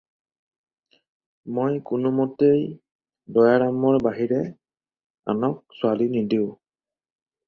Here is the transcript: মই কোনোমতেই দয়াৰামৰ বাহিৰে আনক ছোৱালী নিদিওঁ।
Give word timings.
মই 1.57 1.73
কোনোমতেই 1.89 2.63
দয়াৰামৰ 3.35 3.99
বাহিৰে 4.07 4.39
আনক 5.35 5.77
ছোৱালী 5.81 6.09
নিদিওঁ। 6.15 6.49